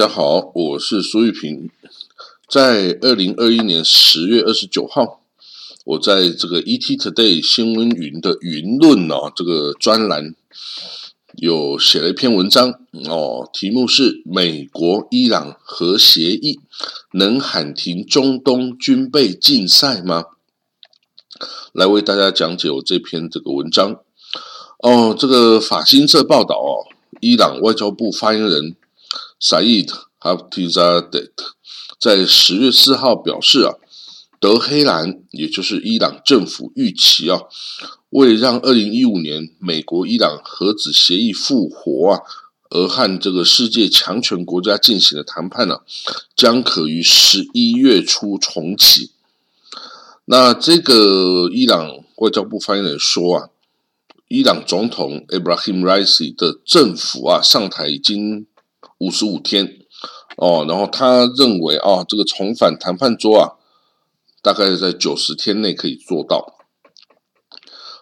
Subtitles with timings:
[0.00, 1.68] 大家好，我是苏玉平。
[2.48, 5.20] 在二零二一年十月二十九号，
[5.84, 10.34] 我在这个 ET Today 新闻云的云论哦这个专栏
[11.36, 16.58] 有写了一篇文章哦，题目是“美国伊朗核协议
[17.12, 20.24] 能喊停中东军备竞赛吗？”
[21.74, 24.00] 来为大家讲解我这篇这个文章
[24.78, 25.14] 哦。
[25.14, 26.88] 这个法新社报道哦，
[27.20, 28.74] 伊朗外交部发言人。
[29.40, 29.90] Saeed
[30.20, 31.30] Hafizadeh
[31.98, 33.72] 在十月四号表示啊，
[34.38, 37.40] 德黑兰也就是伊朗政府预期啊，
[38.10, 42.20] 为让二零一五年美国伊朗核子协议复活啊，
[42.68, 45.80] 而和这个世界强权国家进行的谈判呢，
[46.36, 49.12] 将可于十一月初重启。
[50.26, 53.48] 那这个伊朗外交部发言人说啊，
[54.28, 58.46] 伊朗总统 Ibrahim Raisi 的政府啊上台已经。
[59.00, 59.78] 五十五天，
[60.36, 63.56] 哦，然后他认为啊，这个重返谈判桌啊，
[64.42, 66.58] 大概在九十天内可以做到。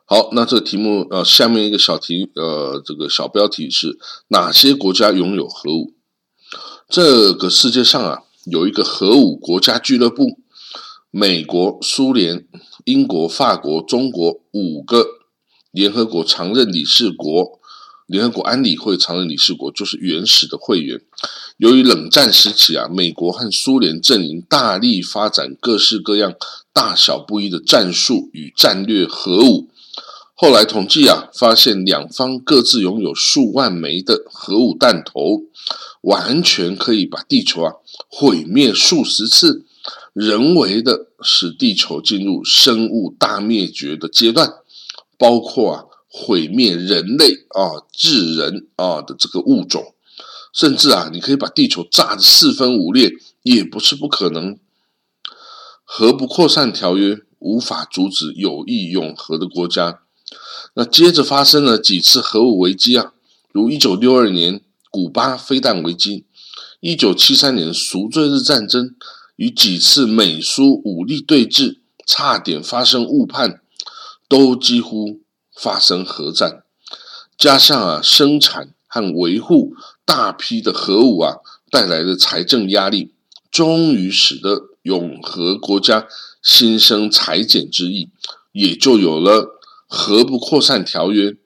[0.05, 3.97] 好，那这个题目呃，下面一个小题呃，这个小标题是
[4.29, 5.95] 哪些国家拥有核武？
[6.89, 10.41] 这个世界上啊，有一个核武国家俱乐部，
[11.13, 12.49] 美国、苏联、
[12.87, 15.07] 英国、法国、中国五个
[15.71, 17.61] 联合国常任理事国。
[18.09, 20.99] 联合国安理会常任理事国就是原始的会员。
[21.59, 26.35] 由于冷战时期啊，美国和苏联阵营大力发展各式各样、
[26.73, 29.69] 大小不一的战术与战略核武。
[30.35, 35.43] 后来统计啊，发现两方各自拥有数万枚的核武弹头，
[36.01, 37.75] 完全可以把地球啊
[38.09, 39.67] 毁灭数十次，
[40.15, 44.51] 人为的使地球进入生物大灭绝的阶段，
[45.19, 45.85] 包括啊。
[46.11, 49.95] 毁灭人类啊，智人啊的这个物种，
[50.53, 54.59] 甚至啊，你可以把地球炸得四分五裂，也不是不可能。
[55.85, 60.01] 核不扩散条约无法阻止有意永和的国家。
[60.75, 63.13] 那接着发生了几次核武危机啊，
[63.53, 64.61] 如一九六二年
[64.91, 66.25] 古巴飞弹危机，
[66.81, 68.95] 一九七三年赎罪日战争，
[69.37, 73.61] 与几次美苏武力对峙，差点发生误判，
[74.29, 75.21] 都几乎。
[75.61, 76.63] 发生核战，
[77.37, 79.75] 加上啊生产和维护
[80.05, 81.39] 大批的核武啊
[81.71, 83.13] 带来的财政压力，
[83.51, 86.07] 终于使得永和国家
[86.43, 88.11] 心生裁减之意，
[88.53, 89.59] 也就有了
[89.89, 91.37] 核不扩散条约、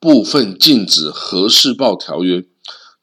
[0.00, 2.44] 部分禁止核试爆条约、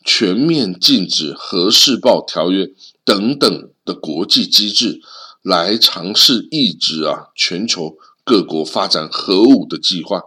[0.03, 2.71] 全面禁止核试爆条约
[3.05, 4.99] 等等的国际机制，
[5.43, 10.23] 来尝试抑制啊全球各国发展核武的计划。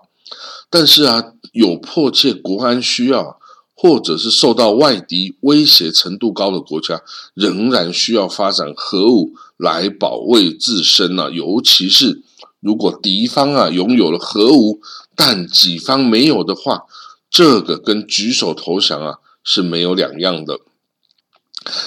[0.70, 1.22] 但是啊，
[1.52, 3.38] 有迫切国安需要，
[3.74, 7.02] 或者是受到外敌威胁程度高的国家，
[7.34, 11.30] 仍然需要发展核武来保卫自身呢。
[11.30, 12.22] 尤其是
[12.60, 14.80] 如果敌方啊拥有了核武，
[15.16, 16.84] 但己方没有的话，
[17.30, 20.60] 这个跟举手投降啊是没有两样的。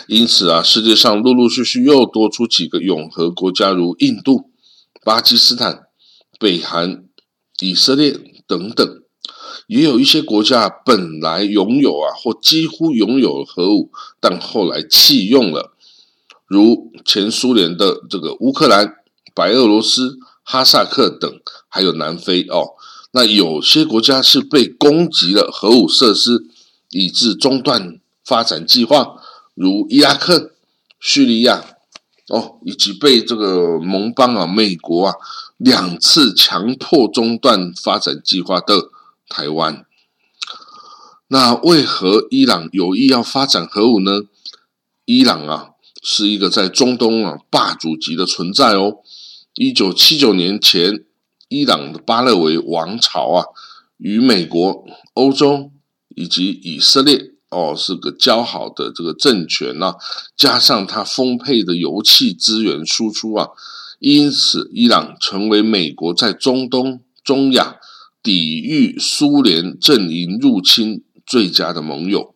[0.07, 4.51] 因此啊，世界上陆陆续续又多出几个永和国家，如印度、
[5.03, 5.87] 巴基斯坦、
[6.39, 7.05] 北韩、
[7.59, 8.34] 以色列。
[8.47, 9.01] 等等，
[9.67, 15.73] 也有一些国家本来拥有啊，或几乎拥有核武，但后来弃用了，
[16.45, 18.95] 如前苏联的这个乌克兰、
[19.33, 22.75] 白俄罗斯、哈萨克等，还有南非哦。
[23.11, 26.45] 那有些国家是被攻击了核武设施，
[26.89, 29.15] 以致中断发展计划，
[29.53, 30.51] 如伊拉克、
[30.99, 31.74] 叙利亚
[32.29, 35.15] 哦，以及被这个盟邦啊，美国啊。
[35.57, 38.89] 两次强迫中断发展计划的
[39.29, 39.85] 台湾，
[41.29, 44.23] 那为何伊朗有意要发展核武呢？
[45.05, 45.69] 伊朗啊，
[46.03, 48.97] 是一个在中东啊霸主级的存在哦。
[49.53, 51.05] 一九七九年前，
[51.47, 53.45] 伊朗的巴勒维王朝啊，
[53.95, 54.83] 与美国、
[55.13, 55.71] 欧洲
[56.09, 59.95] 以及以色列哦是个较好的这个政权呐，
[60.35, 63.47] 加上它丰沛的油气资源输出啊。
[63.99, 67.77] 因此，伊朗成为美国在中东、中亚
[68.21, 72.35] 抵御苏联阵营入侵最佳的盟友。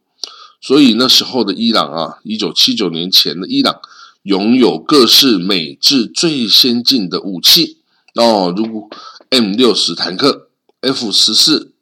[0.61, 3.81] 所以那时候的伊朗啊，一九七九年前的伊朗
[4.23, 7.77] 拥有各式美制最先进的武器
[8.15, 8.89] 哦，如
[9.29, 10.49] M 六十坦克、
[10.81, 11.73] F 十四、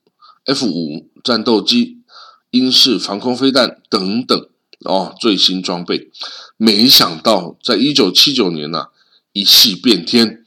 [0.46, 1.97] F 五战斗机、
[2.58, 4.50] 英式防空飞弹等等
[4.86, 6.10] 哦，最新装备。
[6.58, 8.88] 没想到，在一九七九年呢。
[9.34, 10.44] 一气变天，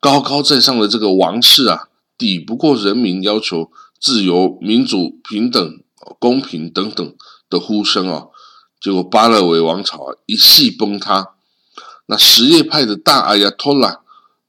[0.00, 3.70] 高高在上的这个王室啊，抵不过人民要求
[4.00, 5.80] 自由、民主、平等、
[6.18, 7.14] 公平等等
[7.50, 8.28] 的呼声啊，
[8.80, 11.34] 结果巴勒维王朝一系崩塌。
[12.06, 14.00] 那什叶派的大阿亚托拉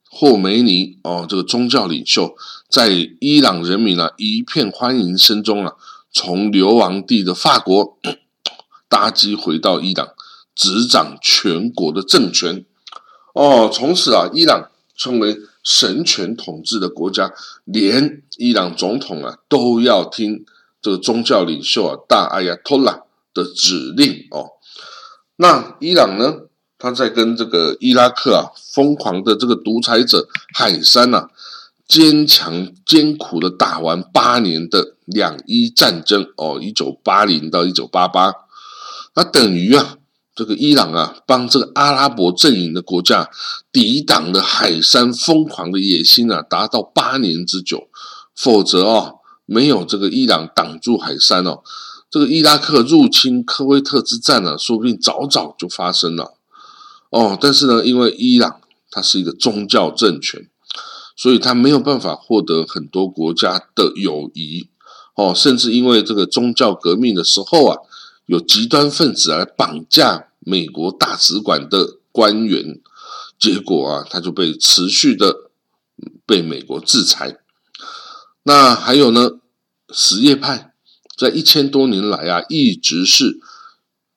[0.09, 2.37] 霍梅尼哦，这个宗教领袖，
[2.69, 2.87] 在
[3.19, 5.73] 伊朗人民啊一片欢迎声中啊，
[6.13, 7.97] 从流亡地的法国
[8.87, 10.09] 搭机回到伊朗，
[10.55, 12.63] 执掌全国的政权。
[13.33, 17.33] 哦，从此啊，伊朗成为神权统治的国家，
[17.65, 20.45] 连伊朗总统啊都要听
[20.81, 23.01] 这个宗教领袖啊大阿亚托拉
[23.33, 24.51] 的指令哦。
[25.37, 26.47] 那伊朗呢？
[26.77, 31.29] 他在跟这个伊拉克啊疯狂的这个独裁者海山呐，
[31.87, 38.33] 坚强艰苦的打完八年的两伊战争哦，一九八零到一九八八，
[39.15, 39.97] 那等于啊
[40.35, 43.29] 这个伊朗啊帮这个阿拉伯阵营的国家
[43.71, 47.87] 抵挡了海山疯狂的野心啊，达到八年之久，
[48.35, 51.61] 否则哦没有这个伊朗挡住海山哦，
[52.09, 56.33] 这个伊拉克入侵科威特之战呢，说不定早早就发生了。
[57.09, 58.59] 哦，但是呢，因为伊朗
[58.89, 60.49] 它是一个宗教政权，
[61.15, 64.69] 所以它没有办法获得很多国家的友谊。
[65.15, 67.77] 哦，甚至因为这个宗教革命的时候啊，
[68.25, 72.79] 有极端分子来绑架美国大使馆的官员，
[73.37, 75.49] 结果啊，他就被持续的
[76.25, 77.37] 被美国制裁。
[78.43, 79.39] 那还有呢，
[79.93, 80.73] 什叶派
[81.17, 83.39] 在一千多年来啊，一直是。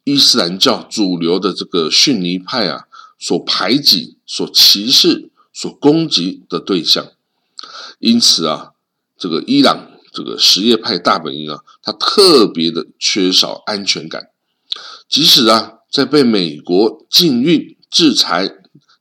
[0.08, 2.86] 伊斯兰教主流的这个逊尼派啊，
[3.18, 7.08] 所排挤、所歧视、所攻击的对象，
[7.98, 8.70] 因此啊，
[9.18, 14.28] 这个伊朗这个什叶派大本营啊，他特别的缺少安全感。
[15.06, 18.50] 即使啊，在被美国禁运、制裁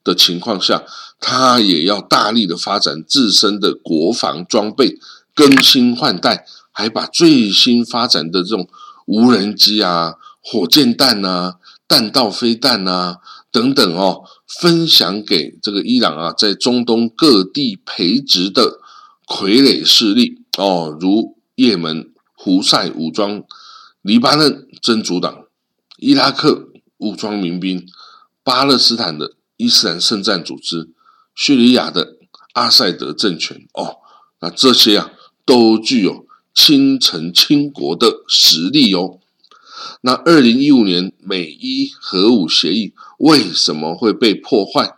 [0.04, 0.84] 的情况下，
[1.22, 4.98] 他也要大力的发展自身的国防装备，
[5.34, 8.68] 更新换代，还把最新发展的这种
[9.06, 10.16] 无人机啊。
[10.42, 11.54] 火箭弹呐，
[11.88, 13.20] 弹道飞弹呐，
[13.50, 14.26] 等等哦，
[14.60, 18.80] 分享给这个伊朗啊，在中东各地培植的
[19.26, 23.44] 傀儡势力哦，如也门胡塞武装、
[24.02, 25.46] 黎巴嫩真主党、
[25.98, 27.86] 伊拉克武装民兵、
[28.44, 30.90] 巴勒斯坦的伊斯兰圣战组织、
[31.34, 32.18] 叙利亚的
[32.54, 33.98] 阿塞德政权哦，
[34.40, 35.12] 那这些啊，
[35.46, 39.20] 都具有倾城倾国的实力哦。
[40.02, 44.98] 那二零一五年美伊核武协议为什么会被破坏？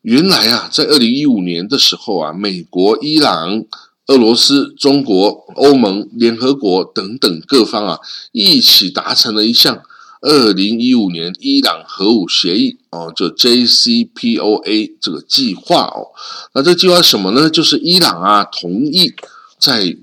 [0.00, 3.64] 原来啊，在二零一五年的时候啊，美国、伊朗、
[4.12, 7.98] 俄罗斯、中国、欧盟、联合国等等各方啊，
[8.32, 9.82] 一起达成了一项
[10.20, 16.12] 二零一五年伊朗核武协议哦，就 JCPOA 这个计划哦。
[16.52, 17.48] 那这计划什么呢？
[17.48, 19.14] 就是伊朗啊，同意
[19.58, 19.96] 在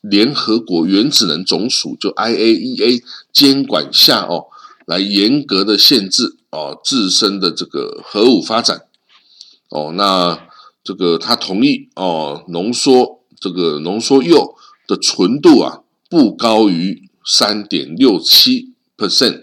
[0.00, 4.46] 联合国原子能总署就 IAEA 监管下哦，
[4.84, 8.82] 来严格的限制哦自身的这个核武发展
[9.70, 10.40] 哦，那
[10.82, 14.56] 这个他同意哦浓缩这个浓缩铀
[14.86, 19.42] 的纯度啊不高于三点六七 percent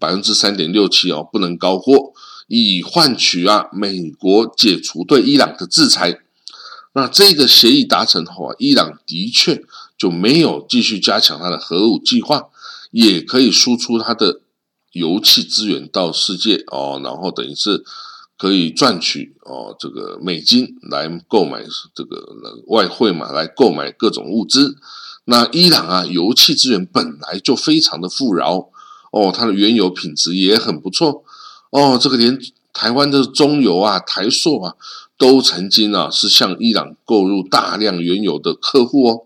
[0.00, 2.12] 百分之三点六七哦不能高过，
[2.48, 6.18] 以换取啊美国解除对伊朗的制裁。
[6.94, 9.62] 那这个协议达成后啊，伊朗的确
[9.96, 12.48] 就没有继续加强它的核武计划，
[12.90, 14.40] 也可以输出它的
[14.90, 17.84] 油气资源到世界哦，然后等于是
[18.42, 21.62] 可以赚取哦这个美金来购买
[21.94, 22.16] 这个
[22.66, 24.76] 外汇嘛，来购买各种物资。
[25.26, 28.68] 那伊朗啊，油气资源本来就非常的富饶
[29.12, 31.22] 哦，它的原油品质也很不错
[31.70, 32.36] 哦，这个连
[32.72, 34.74] 台湾的中油啊、台塑啊。
[35.16, 39.22] 都曾经啊是向伊朗购入大量原油的客户哦，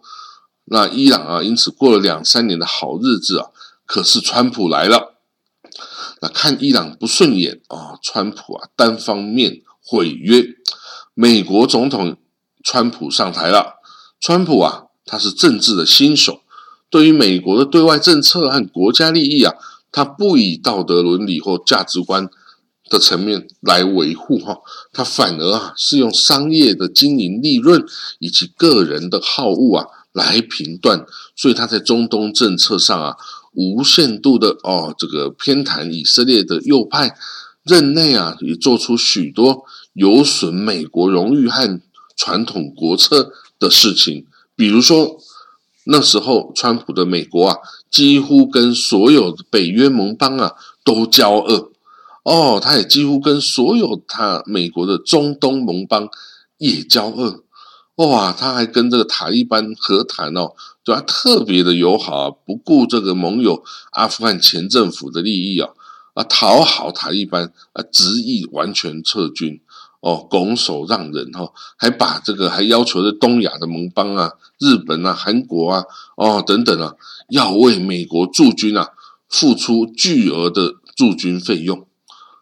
[0.66, 3.46] 那伊朗啊因此过了两三年的好日子啊，
[3.86, 5.15] 可是川普来了，
[6.20, 10.44] 那看伊朗不顺眼啊，川普啊单方面毁约，
[11.14, 12.16] 美国总统
[12.62, 13.74] 川普上台了，
[14.20, 16.40] 川普啊他是政治的新手，
[16.90, 19.54] 对于美国的对外政策和国家利益啊，
[19.92, 22.28] 他不以道德伦理或价值观。
[22.88, 24.60] 的层面来维护哈，
[24.92, 27.84] 他反而啊是用商业的经营利润
[28.20, 31.04] 以及个人的好恶啊来评断，
[31.34, 33.16] 所以他在中东政策上啊
[33.56, 37.16] 无限度的哦这个偏袒以色列的右派，
[37.64, 41.80] 任内啊也做出许多有损美国荣誉和
[42.14, 45.18] 传统国策的事情，比如说
[45.84, 47.56] 那时候川普的美国啊
[47.90, 50.52] 几乎跟所有北约盟邦啊
[50.84, 51.72] 都交恶。
[52.24, 56.08] 哦，他也几乎跟所有他美国的中东盟邦
[56.58, 57.44] 也交恶，
[57.96, 60.52] 哇，他还跟这个塔利班和谈哦，
[60.84, 61.00] 对吧？
[61.06, 65.70] 特别的友好啊，不顾这个盟友阿富汗前政府的利益啊，
[66.12, 69.62] 啊，讨好塔利班啊，执意完全撤军
[70.00, 75.84] 哦，拱手让人哈，还把这个还要求的东亚的盟邦啊，日本啊、韩国啊，
[76.16, 76.92] 哦等等啊，
[77.30, 78.90] 要为美国驻军啊
[79.26, 81.86] 付出巨额的驻军费用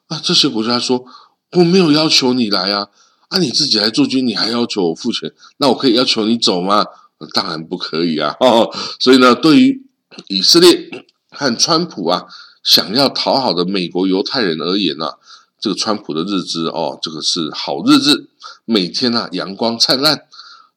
[0.09, 1.05] 啊，这些国家说
[1.53, 2.89] 我没有要求你来啊。
[3.31, 5.33] 那你自己来驻军，你还要求我付钱？
[5.59, 6.85] 那我可以要求你走吗？
[7.33, 8.37] 当然不可以啊！
[8.41, 9.83] 哦，所以呢，对于
[10.29, 12.25] 以色列和川普啊，
[12.63, 15.13] 想要讨好的美国犹太人而言呢，
[15.59, 18.29] 这个川普的日子哦，这个是好日子，
[18.67, 20.25] 每天啊阳光灿烂。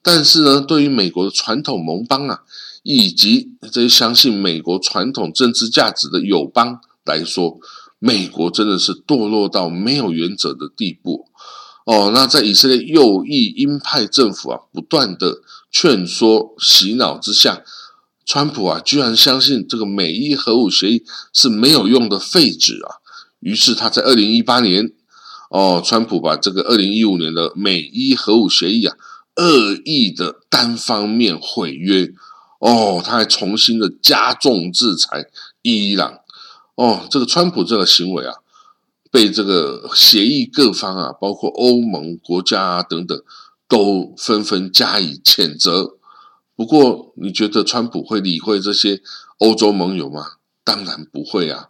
[0.02, 2.44] 但是呢，对于美国的传统盟邦啊，
[2.84, 7.60] 以及这些相信美国传统政治价值的友邦来说，
[8.00, 11.27] 美国真的是堕落到没有原则的地步。
[11.88, 15.40] 哦，那在以色列右翼鹰派政府啊不断的
[15.72, 17.64] 劝说洗脑之下，
[18.26, 23.00] 川普啊居然相信这个美伊核武协议是没有用的废纸啊。
[23.40, 24.92] 于是他在二零一八年，
[25.50, 28.94] 哦，川普把这个二零一五年的美伊核武协议啊
[29.38, 32.12] 恶意的单方面毁约，
[32.60, 35.28] 哦，他还重新的加重制裁
[35.62, 36.20] 伊朗。
[36.76, 38.34] 哦，这个川普这个行为啊。
[39.18, 43.20] 被这个协议各方啊，包括欧盟国家啊等等，
[43.68, 45.96] 都纷纷加以谴责。
[46.56, 49.02] 不过，你觉得川普会理会这些
[49.40, 50.34] 欧洲盟友吗？
[50.64, 51.70] 当然不会啊！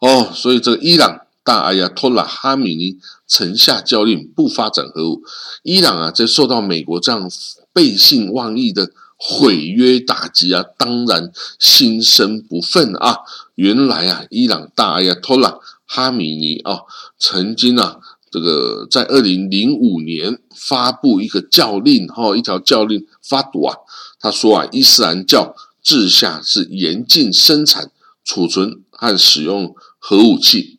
[0.00, 5.22] 哦，所以这个伊朗大阿亚托拉哈米尼曾下教令不发展核武。
[5.62, 7.26] 伊朗啊，在受到美国这样
[7.72, 8.90] 背信忘义的
[9.24, 13.18] 毁约打击啊，当然心生不忿啊。
[13.54, 15.60] 原来啊，伊朗大阿亚托拉。
[15.86, 16.80] 哈米尼啊，
[17.18, 17.98] 曾经啊，
[18.30, 23.76] 这个在二零零五年发布一个教令，哈，一条教令发读啊，
[24.18, 27.90] 他说啊，伊斯兰教治下是严禁生产、
[28.24, 30.78] 储存和使用核武器。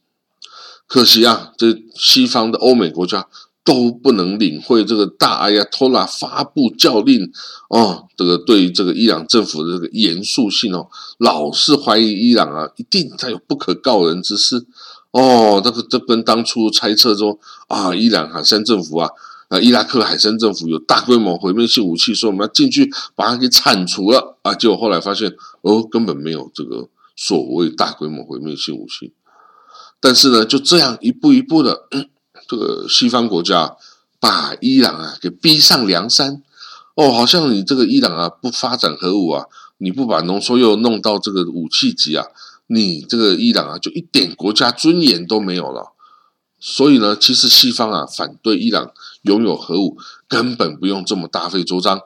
[0.88, 3.27] 可惜啊，这西方的欧美国家
[3.63, 7.32] 都不能领会这个大阿亚托拉发布教令
[7.70, 14.65] 哦，这个对这个伊朗政府的这个严肃性哦，老是怀疑伊朗啊，一定他有不可告人之事。
[15.12, 19.10] 哦，这个这跟当初猜测说啊，伊朗海山政府啊，
[19.48, 29.13] 啊，伊拉克海山政府有大规模毁灭性武器，说我们要进去把它给铲除了啊，结果后来发现哦，根本没有这个所谓大规模毁灭性武器。
[30.01, 31.88] 但是呢，就这样一步一步的，
[32.47, 33.75] 这个西方国家
[34.19, 36.41] 把伊朗啊给逼上梁山。
[36.95, 39.45] 哦，好像你这个伊朗啊不发展核武啊，
[39.77, 42.25] 你不把浓缩铀弄到这个武器级啊。
[42.67, 45.91] 你这个伊朗啊，就一点国家尊严都没有了。
[46.59, 48.91] 所以呢，其实西方啊反对伊朗
[49.23, 49.97] 拥有核武，
[50.29, 52.00] 根本不用这么大费周章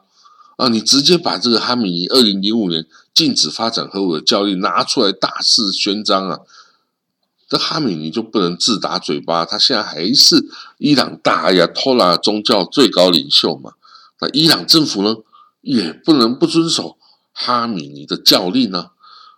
[0.56, 0.68] 啊！
[0.70, 6.40] 你直接把这个哈米尼二零零五年禁止发展核武的教令拿出来大肆宣张啊，
[7.48, 9.46] 这哈米尼就不能自打嘴巴？
[9.46, 10.46] 他现在还是
[10.78, 13.74] 伊朗大呀托拉宗教最高领袖嘛？
[14.20, 15.18] 那伊朗政府呢，
[15.62, 16.98] 也不能不遵守
[17.32, 18.92] 哈米尼的教令呢？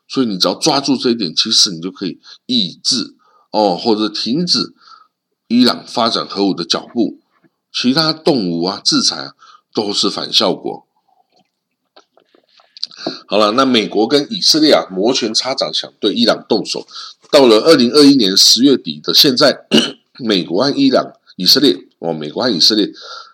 [0.08, 3.16] 所以你只要抓住这一点，其实你就可以抑制
[3.51, 4.74] 哦，或者停止
[5.48, 7.20] 伊朗发展核武的脚步。
[7.72, 9.34] 其他动武啊、制裁啊，
[9.72, 10.88] 都是反效果。
[13.28, 16.88] 好了，那美国跟以色列啊摩拳擦掌，想对伊朗动手。
[17.31, 19.65] 到了二零二一年十月底的现在，
[20.17, 22.91] 美国和伊朗、以色列哦，美国和以色列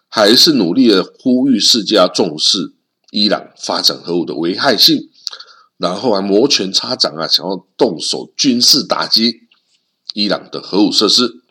[0.09, 2.73] 还是努力的呼吁世界要重视
[3.11, 5.09] 伊朗发展核武的危害性。
[5.77, 9.41] 然后还，摩拳擦掌啊，想要动手军事打击
[10.13, 11.41] 伊朗的核武设施。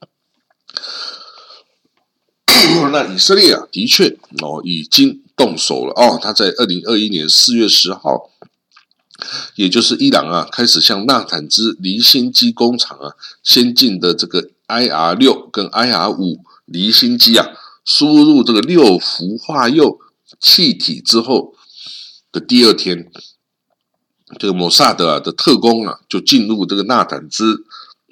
[2.91, 6.19] 那以色列啊，的确哦，已经动手了哦。
[6.23, 8.31] 他在二零二一年四月十号，
[9.55, 13.13] 也就是伊朗啊，开始向纳坦兹离心机工厂啊，
[13.43, 17.47] 先进的这个 IR 六跟 IR 五离心机啊，
[17.85, 20.01] 输入这个六氟化铀
[20.41, 21.55] 气体之后
[22.33, 23.11] 的第二天。
[24.39, 27.65] 这个摩萨德的特工啊，就进入这个纳坦兹，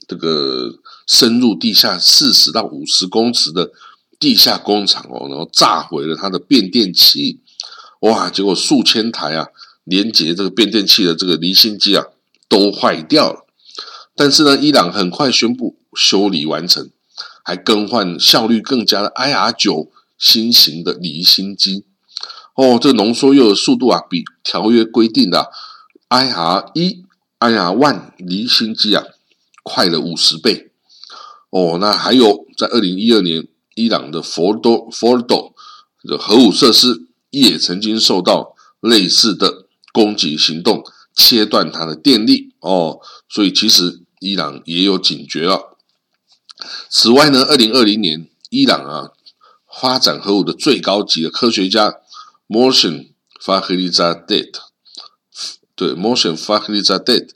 [0.06, 3.72] 这个深入地下四十到五十公尺的
[4.20, 7.40] 地下工厂哦，然后炸毁了它的变电器，
[8.00, 8.30] 哇！
[8.30, 9.48] 结果数千台啊，
[9.84, 12.04] 连接这个变电器的这个离心机啊，
[12.48, 13.46] 都坏掉了。
[14.14, 16.90] 但是呢，伊朗很快宣布修理完成，
[17.42, 21.84] 还更换效率更佳的 IR 九新型的离心机。
[22.54, 25.50] 哦，这浓缩铀的速度啊，比条约规定的。
[26.10, 27.06] IR 一、
[27.38, 29.02] I R 万离心机啊，
[29.62, 30.70] 快了五十倍
[31.48, 31.78] 哦。
[31.80, 35.54] 那还有在二零一二年，伊朗的佛多佛多
[36.02, 39.61] 的核武设施也曾经受到类似的
[39.92, 40.82] 攻击行动，
[41.14, 45.76] 切断它的电力哦，所以其实伊朗也有警觉了。
[46.88, 49.10] 此外呢，二零二零年，伊朗啊
[49.80, 51.96] 发展核武的最高级的科学家
[52.48, 54.50] Motion Fakhrizadeh，
[55.74, 57.28] 对 Motion Fakhrizadeh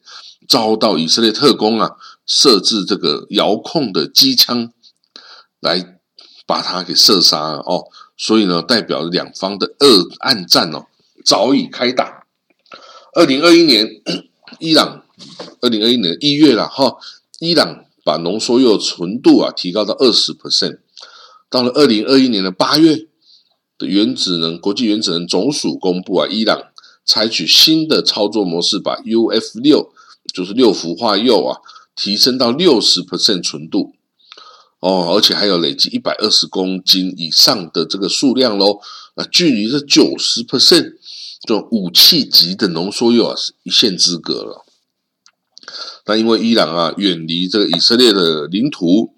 [0.48, 4.72] 遭到以色列特工啊设置这个遥控的机枪
[5.60, 5.98] 来
[6.46, 10.86] 把他给射杀了哦，所以呢，代表两方的恶暗战哦
[11.24, 12.25] 早已开打。
[13.16, 13.88] 二零二一年，
[14.60, 15.02] 伊朗
[15.62, 16.96] 二零二一年一月了哈，
[17.40, 17.82] 伊朗。
[18.06, 20.78] 把浓缩铀纯度啊提高到二十 percent，
[21.50, 23.08] 到了二零二一年的八月
[23.76, 26.68] 的原子能国际原子能总署公布啊，伊朗
[27.04, 29.92] 采取新的操作模式，把 UF 六
[30.32, 31.58] 就是六氟化铀啊
[31.96, 33.96] 提升到六十 percent 纯度
[34.78, 38.78] 哦，而且还有累计一百二十公斤以上的这个数量喽，
[39.16, 40.92] 啊距离这九十 percent
[41.42, 44.64] 这种武器级的浓缩铀啊是一线之隔了。
[46.06, 49.14] 那因为伊朗啊远离这个以色列的领土，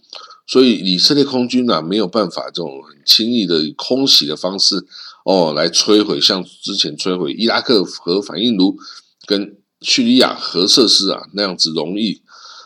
[0.46, 4.86] 所以以色列空军啊没有办法这种很轻易的以空袭的方式
[5.24, 8.78] 哦来摧毁像之前摧毁伊拉克核反应炉
[9.26, 12.22] 跟叙利亚核设施啊那样子容易。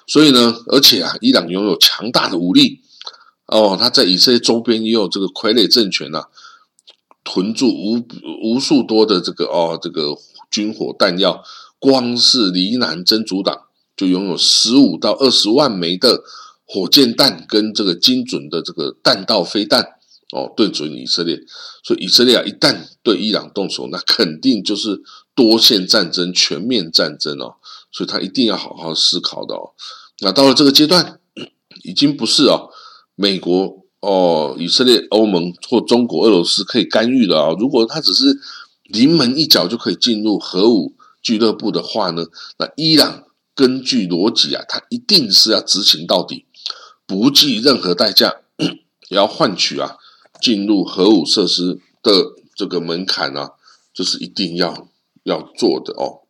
[0.07, 2.81] 所以呢，而且啊伊朗拥有强大的武力
[3.47, 6.25] 哦，他在以色列周边也有这个傀儡政权呐，
[7.33, 8.05] 囤住无
[8.43, 10.15] 无数多的这个哦这个
[10.51, 11.43] 军火弹药，
[11.79, 13.63] 光是黎南真主党。
[13.95, 16.23] 就拥有十五到二十万枚的
[16.65, 19.83] 火箭弹跟这个精准的这个弹道飞弹
[20.33, 21.39] 哦，对准以色列。
[21.85, 25.01] 所以以色列啊，一旦对伊朗动手，那肯定就是
[25.35, 27.57] 多线战争、全面战争哦。
[27.93, 29.73] 所以他一定要好好思考的哦。
[30.21, 31.21] 那到了这个阶段，
[31.85, 32.71] 已经不是哦，
[33.15, 37.57] 美国哦、以色列、欧盟或中国、俄罗斯可以干预的啊。
[37.59, 38.39] 如果他只是
[38.85, 42.27] 临门一脚就可以进入核武俱乐部的话呢，
[42.59, 43.25] 那伊朗。
[43.55, 46.47] 根据逻辑啊，他一定是要执行到底，
[47.07, 48.37] 不计任何代价，
[49.11, 49.99] 也要换取啊
[50.41, 53.51] 进入核武设施的这个门槛啊，
[53.93, 54.89] 这是一定要
[55.25, 56.23] 要做的哦。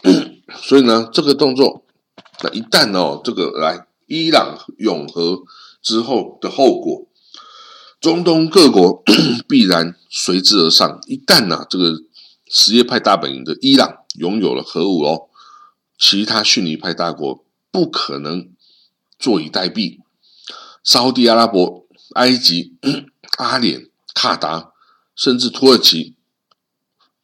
[0.64, 1.84] 所以呢，这个动作，
[2.42, 5.42] 那一旦哦，这个来伊朗永和
[5.84, 7.06] 之后的后果，
[8.00, 9.02] 中东各国
[9.46, 10.98] 必然随之而上。
[11.06, 12.02] 一旦呢，这个
[12.48, 15.28] 什叶派大本营的伊朗拥有了核武哦。
[15.98, 18.48] 其他逊尼派大国不可能
[19.18, 20.00] 坐以待毙，
[20.82, 22.76] 沙地阿拉伯、埃及、
[23.38, 24.72] 阿联、卡达，
[25.14, 26.16] 甚至土耳其，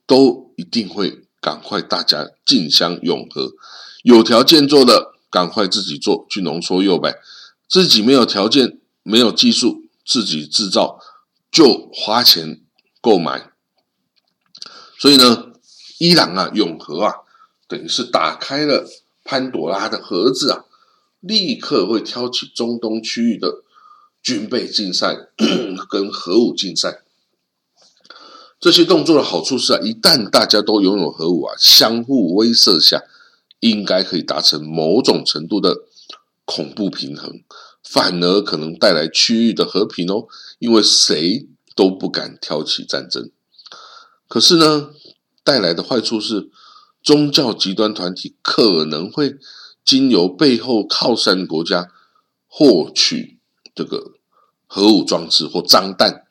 [0.06, 3.52] 都一定会赶快大家竞相永和。
[4.02, 7.10] 有条件做的，赶快自己做去浓缩铀呗；
[7.70, 10.98] 自己没有条件、没有技术，自己制造
[11.52, 12.60] 就花钱
[13.00, 13.52] 购买。
[14.98, 15.52] 所以呢，
[15.98, 17.14] 伊朗啊，永和啊。
[17.68, 18.84] 等于是打开了
[19.22, 20.64] 潘多拉的盒子啊，
[21.20, 23.62] 立刻会挑起中东区域的
[24.20, 25.28] 军备竞赛
[25.88, 27.04] 跟核武竞赛。
[28.58, 33.04] 这些动作的好处是啊，一旦大家都拥有核武啊，相互威慑下，
[33.60, 35.84] 应该可以达成某种程度的
[36.50, 37.30] 恐怖平衡，
[37.84, 40.26] 反而可能带来区域的和平哦，
[40.58, 43.30] 因为谁都不敢挑起战争。
[44.26, 44.90] 可是呢，
[45.44, 46.50] 带来的坏处是。
[47.02, 49.38] 宗教极端团体可能会
[49.86, 51.90] 经由背后靠山国家
[52.46, 53.38] 获取
[53.74, 54.12] 这个
[54.66, 56.26] 核武装置或脏弹，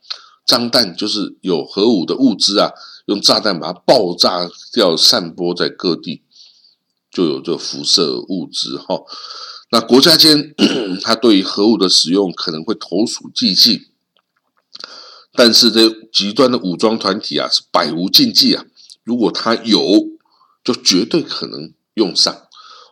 [0.46, 2.72] 脏弹就是有核武的物资啊，
[3.08, 6.22] 用炸弹把它爆炸掉，散播在各地，
[7.12, 9.02] 就有这辐射物质哈。
[9.72, 10.54] 那国家间
[11.02, 13.88] 他对于核武的使用可能会投鼠忌器，
[15.34, 18.66] 但是这极端的武装团体啊是百无禁忌啊，
[19.04, 19.84] 如果他有。
[20.62, 22.48] 就绝对可能用上，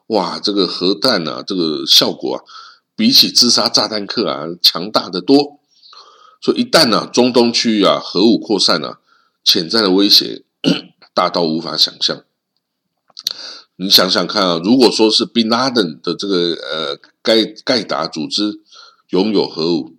[0.08, 0.40] 哇！
[0.40, 2.42] 这个核弹啊，这个效果啊，
[2.96, 5.60] 比起自杀炸弹客啊强大的多。
[6.42, 9.00] 所以一旦呢，中东区域啊核武扩散啊，
[9.44, 10.44] 潜在的威胁
[11.14, 12.24] 大到无法想象。
[13.78, 18.60] 你想想看啊，如果说是 Bin Laden 的这个呃盖盖达组织
[19.10, 19.96] 拥有核武，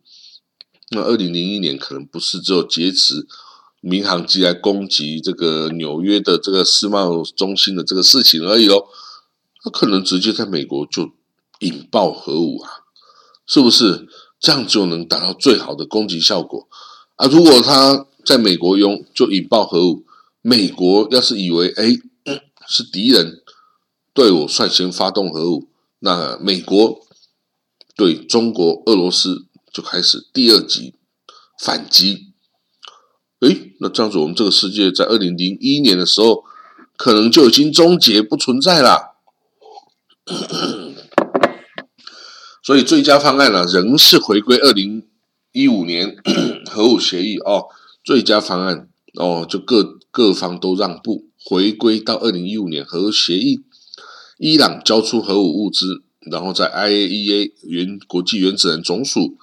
[0.90, 3.26] 那二零零一年可能不是只有劫持。
[3.80, 8.84] 民航机来攻击这个纽约的这个世贸中心的这个事情而已哦，
[9.62, 11.12] 他可能直接在美国就
[11.60, 12.68] 引爆核武啊，
[13.46, 14.08] 是不是？
[14.40, 16.68] 这样就能达到最好的攻击效果
[17.14, 17.28] 啊？
[17.28, 20.04] 如果他在美国用就引爆核武，
[20.42, 21.94] 美国要是以为哎
[22.66, 23.42] 是敌人
[24.18, 25.68] 对我率先发动核武，
[26.00, 27.06] 那美国
[27.94, 30.96] 对中国、俄罗斯就开始第二级
[31.60, 32.32] 反击。
[33.38, 36.42] 诶，那这样子，我们这个世界在二零零一年的时候，
[36.96, 39.18] 可能就已经终结不存在了。
[42.66, 45.06] 所以最佳方案呢，仍是回归二零
[45.52, 46.16] 一五年
[46.68, 47.66] 核武协议哦。
[48.02, 53.62] 最佳方案哦，就各各方都让步，回归到二零一五年核协议。
[54.38, 59.36] 伊朗交出核武物资，然后在 IAEA 原国际原子能总署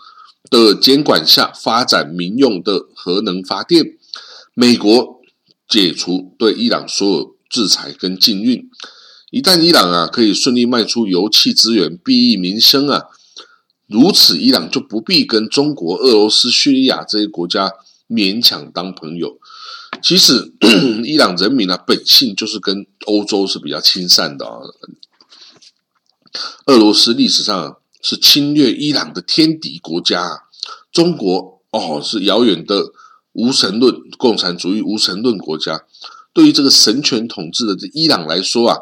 [0.50, 3.98] 的监管下发展民用的核能发电。
[4.54, 5.20] 美国
[5.68, 8.70] 解除对伊朗所有制裁跟禁运。
[9.32, 13.04] 一旦伊朗啊可以顺利卖出油气资源，裨益民生啊，
[13.88, 17.74] 如此伊朗就不必跟中国、俄罗斯、叙利亚这些国家
[18.08, 19.38] 勉强当朋友。
[20.02, 20.54] 其实，
[21.04, 24.60] 伊朗人民呢本性就是跟欧洲是比较亲善的啊。
[26.66, 30.44] 俄罗斯历史上是侵略伊朗的天敌国家，
[30.92, 32.92] 中国哦是遥远的
[33.34, 35.86] 无神论共产主义无神论国家。
[36.34, 38.78] 对于这个神权统治的这伊朗来说啊。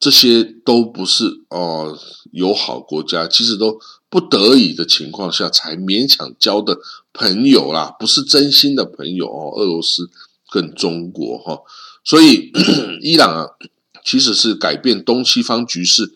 [0.00, 1.98] 这些都不是哦
[2.30, 6.78] 友好国家，其实都不得已的情况下才勉强交的
[7.12, 9.50] 朋友啦，不是真心的朋友哦。
[9.56, 10.08] 俄罗斯
[10.50, 11.60] 跟中国哈，
[12.04, 12.50] 所以
[13.02, 13.50] 伊朗啊，
[14.04, 16.14] 其实是改变东西方局势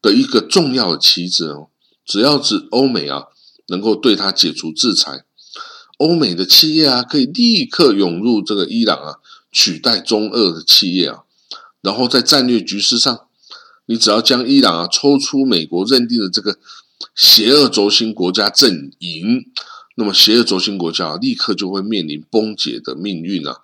[0.00, 1.68] 的一个重要的棋子哦。
[2.06, 3.24] 只要是欧美啊，
[3.66, 5.24] 能够对它解除制裁，
[5.98, 9.16] 欧美的企业啊，可以立刻涌入这个伊朗啊，
[9.52, 11.24] 取代中俄的企业啊。
[11.80, 13.26] 然后在战略局势上，
[13.86, 16.58] 你只要将伊朗啊抽出美国认定的这个
[17.14, 19.44] 邪恶轴心国家阵营，
[19.98, 23.56] 那么邪恶轴心国家立刻就会面临崩解的命运啊！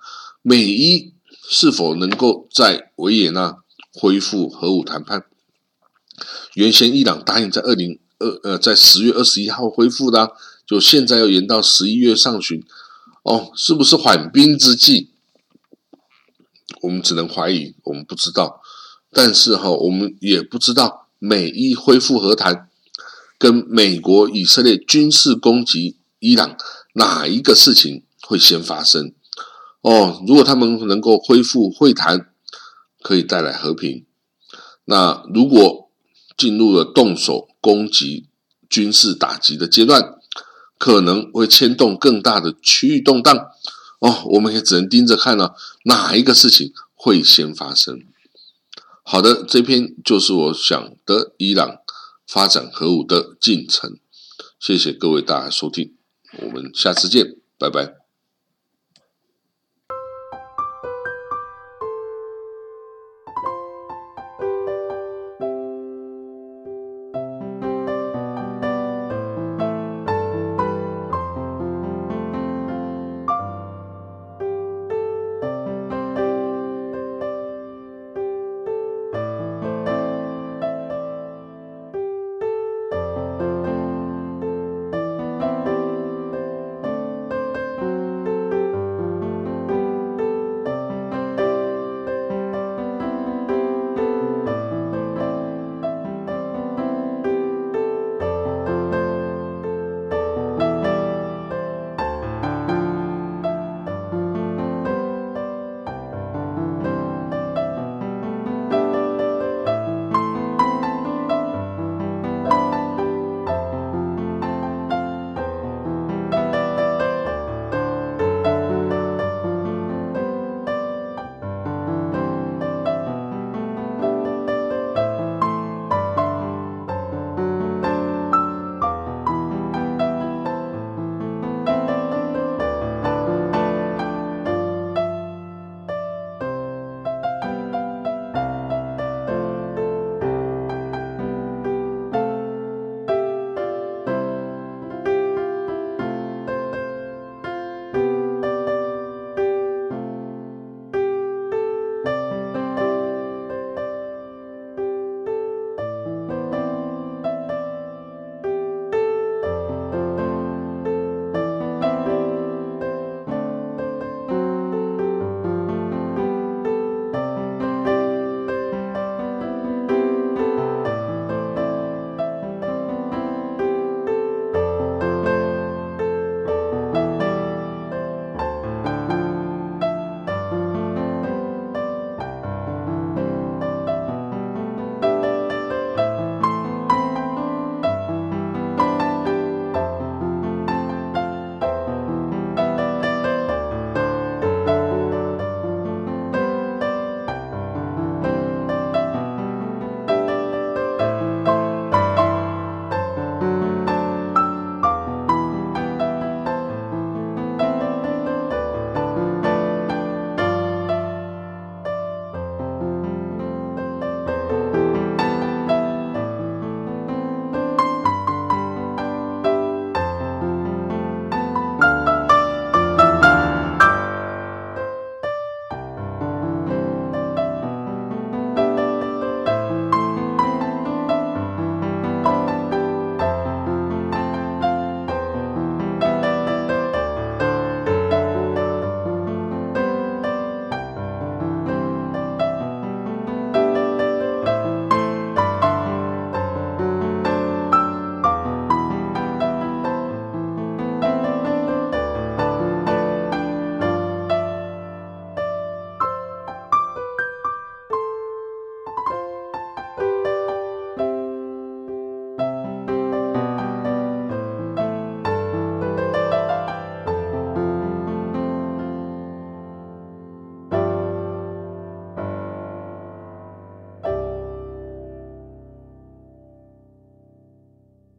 [0.42, 1.12] 美伊
[1.48, 3.58] 是否能够在维也纳
[3.92, 5.26] 恢复核武谈判？
[6.54, 10.32] 原先伊朗答应在二零二呃在十月二十一号恢复的，
[10.66, 12.64] 就现在要延到十一月上旬，
[13.22, 15.10] 哦，是不是缓兵之计？
[16.82, 18.60] 我们只能怀疑，我们不知道。
[19.12, 22.68] 但是哈，我们也不知道美伊恢复和谈，
[23.38, 26.56] 跟美国以色列军事攻击伊朗
[26.94, 29.12] 哪一个事情会先发生？
[29.82, 32.32] 哦，如果他们能够恢复会谈，
[33.02, 34.06] 可以带来和平。
[34.86, 35.90] 那如果
[36.34, 38.30] 进入了动手攻击、
[38.70, 40.14] 军事打击的阶段，
[40.78, 43.36] 可能会牵动更大的区域动荡。
[43.98, 48.00] 哦，我们也只能盯着看了，哪一个事情会先发生？
[49.02, 51.76] 好的，这篇就是我想的伊朗
[52.26, 53.98] 发展核武的进程。
[54.58, 55.94] 谢谢各位大家收听，
[56.42, 57.24] 我们下次见，
[57.58, 58.03] 拜拜。